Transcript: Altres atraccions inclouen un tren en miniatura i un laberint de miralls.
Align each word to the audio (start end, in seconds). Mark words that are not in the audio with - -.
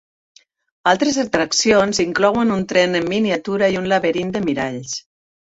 Altres 0.91 1.19
atraccions 1.23 1.99
inclouen 2.05 2.55
un 2.57 2.65
tren 2.73 3.01
en 3.01 3.07
miniatura 3.13 3.71
i 3.75 3.79
un 3.83 3.93
laberint 3.93 4.35
de 4.39 4.45
miralls. 4.49 4.99